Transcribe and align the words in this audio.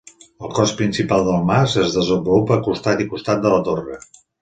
El 0.45 0.55
cos 0.59 0.73
principal 0.79 1.27
del 1.27 1.45
mas 1.51 1.77
es 1.83 1.99
desenvolupa 1.99 2.59
a 2.59 2.65
costat 2.71 3.07
i 3.07 3.11
costat 3.15 3.49
de 3.49 3.57
la 3.57 3.65
torre. 3.73 4.05